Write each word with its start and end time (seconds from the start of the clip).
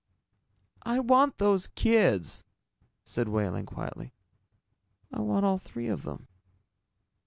"I 0.81 0.97
want 0.97 1.37
those 1.37 1.67
kids," 1.67 2.43
said 3.03 3.27
Wehling 3.27 3.67
quietly. 3.67 4.13
"I 5.13 5.19
want 5.19 5.45
all 5.45 5.59
three 5.59 5.89
of 5.89 6.01
them." 6.01 6.27